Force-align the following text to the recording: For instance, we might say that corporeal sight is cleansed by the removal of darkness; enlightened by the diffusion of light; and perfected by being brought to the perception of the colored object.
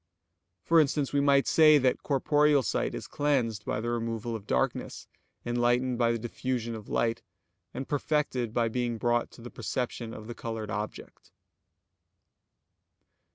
For 0.63 0.79
instance, 0.79 1.13
we 1.13 1.21
might 1.21 1.45
say 1.47 1.77
that 1.77 2.01
corporeal 2.01 2.63
sight 2.63 2.95
is 2.95 3.05
cleansed 3.05 3.65
by 3.65 3.79
the 3.79 3.91
removal 3.91 4.35
of 4.35 4.47
darkness; 4.47 5.07
enlightened 5.45 5.99
by 5.99 6.11
the 6.11 6.17
diffusion 6.17 6.73
of 6.73 6.89
light; 6.89 7.21
and 7.71 7.87
perfected 7.87 8.51
by 8.51 8.67
being 8.67 8.97
brought 8.97 9.29
to 9.29 9.43
the 9.43 9.51
perception 9.51 10.11
of 10.11 10.25
the 10.25 10.33
colored 10.33 10.71
object. 10.71 11.29